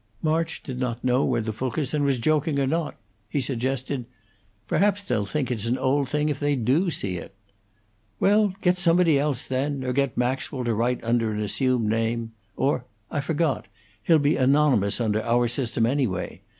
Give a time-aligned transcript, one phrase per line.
[0.23, 2.95] March did not know whether Fulkerson was joking or not.
[3.29, 4.05] He suggested,
[4.67, 7.35] "Perhaps they'll think it's an old thing if they do see it."
[8.19, 12.31] "Well, get somebody else, then; or else get Maxwell to write under an assumed name.
[12.57, 13.67] Or I forgot!
[14.01, 16.41] He'll be anonymous under our system, anyway.